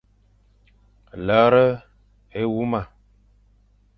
[1.25, 1.65] Lere
[2.39, 2.81] éwuma.